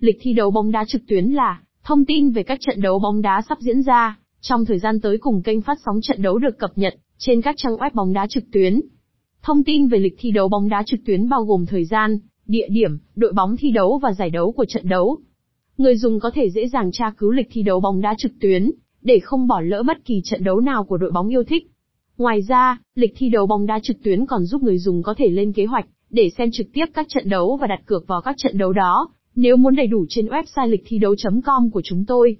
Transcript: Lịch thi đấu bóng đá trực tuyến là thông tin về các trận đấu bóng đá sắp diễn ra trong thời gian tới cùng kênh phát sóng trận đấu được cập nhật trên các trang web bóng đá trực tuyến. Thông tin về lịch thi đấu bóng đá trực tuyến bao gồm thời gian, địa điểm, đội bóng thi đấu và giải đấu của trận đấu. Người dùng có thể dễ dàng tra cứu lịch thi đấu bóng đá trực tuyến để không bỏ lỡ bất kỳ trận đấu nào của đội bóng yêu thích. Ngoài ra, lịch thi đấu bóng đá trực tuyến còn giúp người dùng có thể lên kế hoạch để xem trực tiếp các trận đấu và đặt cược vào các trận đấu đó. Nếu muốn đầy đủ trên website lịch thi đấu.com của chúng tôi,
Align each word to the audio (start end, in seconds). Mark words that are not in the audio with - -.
Lịch 0.00 0.16
thi 0.20 0.32
đấu 0.32 0.50
bóng 0.50 0.70
đá 0.70 0.84
trực 0.88 1.02
tuyến 1.06 1.24
là 1.24 1.60
thông 1.84 2.04
tin 2.04 2.30
về 2.30 2.42
các 2.42 2.58
trận 2.60 2.80
đấu 2.80 2.98
bóng 2.98 3.22
đá 3.22 3.42
sắp 3.48 3.58
diễn 3.60 3.82
ra 3.82 4.18
trong 4.40 4.64
thời 4.64 4.78
gian 4.78 5.00
tới 5.00 5.18
cùng 5.18 5.42
kênh 5.42 5.60
phát 5.60 5.78
sóng 5.84 6.00
trận 6.02 6.22
đấu 6.22 6.38
được 6.38 6.58
cập 6.58 6.70
nhật 6.76 6.94
trên 7.18 7.42
các 7.42 7.54
trang 7.58 7.76
web 7.76 7.90
bóng 7.94 8.12
đá 8.12 8.26
trực 8.26 8.44
tuyến. 8.52 8.80
Thông 9.42 9.64
tin 9.64 9.88
về 9.88 9.98
lịch 9.98 10.14
thi 10.18 10.30
đấu 10.30 10.48
bóng 10.48 10.68
đá 10.68 10.82
trực 10.86 11.00
tuyến 11.06 11.28
bao 11.28 11.44
gồm 11.44 11.66
thời 11.66 11.84
gian, 11.84 12.18
địa 12.46 12.68
điểm, 12.70 12.98
đội 13.16 13.32
bóng 13.32 13.56
thi 13.56 13.70
đấu 13.70 13.98
và 14.02 14.12
giải 14.12 14.30
đấu 14.30 14.52
của 14.52 14.64
trận 14.64 14.88
đấu. 14.88 15.18
Người 15.78 15.96
dùng 15.96 16.20
có 16.20 16.30
thể 16.34 16.50
dễ 16.50 16.68
dàng 16.68 16.90
tra 16.92 17.10
cứu 17.18 17.30
lịch 17.30 17.48
thi 17.50 17.62
đấu 17.62 17.80
bóng 17.80 18.00
đá 18.00 18.14
trực 18.18 18.32
tuyến 18.40 18.70
để 19.02 19.18
không 19.18 19.46
bỏ 19.46 19.60
lỡ 19.60 19.82
bất 19.86 20.04
kỳ 20.04 20.20
trận 20.24 20.44
đấu 20.44 20.60
nào 20.60 20.84
của 20.84 20.96
đội 20.96 21.10
bóng 21.10 21.28
yêu 21.28 21.44
thích. 21.44 21.70
Ngoài 22.18 22.42
ra, 22.48 22.78
lịch 22.94 23.12
thi 23.16 23.28
đấu 23.28 23.46
bóng 23.46 23.66
đá 23.66 23.78
trực 23.82 24.02
tuyến 24.02 24.26
còn 24.26 24.44
giúp 24.44 24.62
người 24.62 24.78
dùng 24.78 25.02
có 25.02 25.14
thể 25.18 25.28
lên 25.28 25.52
kế 25.52 25.64
hoạch 25.64 25.86
để 26.10 26.30
xem 26.38 26.50
trực 26.52 26.66
tiếp 26.72 26.86
các 26.94 27.06
trận 27.08 27.28
đấu 27.28 27.58
và 27.60 27.66
đặt 27.66 27.80
cược 27.86 28.06
vào 28.06 28.20
các 28.20 28.34
trận 28.38 28.58
đấu 28.58 28.72
đó. 28.72 29.08
Nếu 29.36 29.56
muốn 29.56 29.76
đầy 29.76 29.86
đủ 29.86 30.06
trên 30.08 30.26
website 30.26 30.68
lịch 30.68 30.82
thi 30.86 30.98
đấu.com 30.98 31.70
của 31.70 31.82
chúng 31.84 32.04
tôi, 32.04 32.36